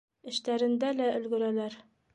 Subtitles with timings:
[0.31, 1.81] Эштәрендә лә өлгөрәләр.